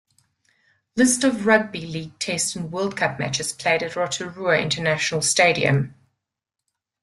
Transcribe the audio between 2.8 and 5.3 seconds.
Cup matches played at Rotorua International